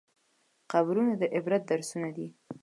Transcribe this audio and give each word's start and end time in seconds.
قبرونه 0.71 1.13
د 1.21 1.23
عبرت 1.35 1.61
درسونه 1.71 2.09
دي. 2.15 2.27